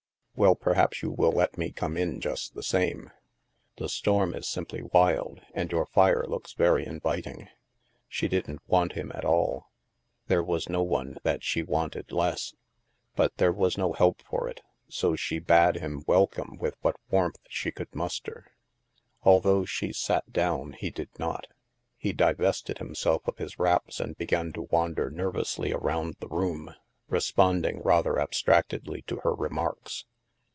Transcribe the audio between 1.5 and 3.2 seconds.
me come in just the same.